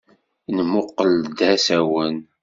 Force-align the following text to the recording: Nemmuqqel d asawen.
Nemmuqqel 0.55 1.11
d 1.37 1.39
asawen. 1.53 2.17